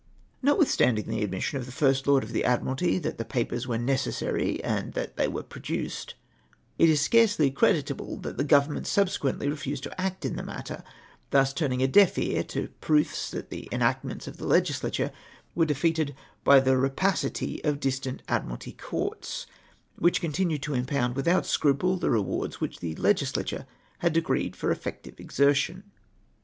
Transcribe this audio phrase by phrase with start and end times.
[0.41, 4.59] Notwithstanding the admission of the First Lord of the Admiralty that the papers were necessary,
[4.63, 6.15] and that they w^ere produced,
[6.79, 10.83] it is scarcely creditable that the Government subsequently refused to act in the matter,
[11.29, 15.11] thus turning a deaf ear to proofs that the enactments of the Legislature
[15.53, 19.45] were defeated by the rapacity of distant Admiralty Courts,
[19.99, 23.67] which conthiued to impomid without scruple the rewards which the Legislature
[23.99, 25.83] had decreed for effective exertion.